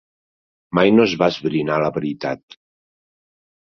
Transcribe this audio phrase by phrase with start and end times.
[0.77, 2.59] Mai no es va esbrinar la veritat.